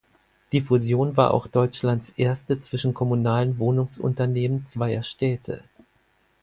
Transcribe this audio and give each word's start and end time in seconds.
Die 0.51 0.61
Fusion 0.61 1.15
war 1.15 1.31
auch 1.31 1.45
Deutschlands 1.45 2.09
erste 2.17 2.59
zwischen 2.59 2.95
kommunalen 2.95 3.59
Wohnungsunternehmen 3.59 4.65
zweier 4.65 5.03
Städten. 5.03 5.59